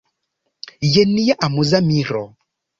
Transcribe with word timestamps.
Je 0.95 1.05
nia 1.11 1.37
amuza 1.49 1.85
miro! 1.93 2.27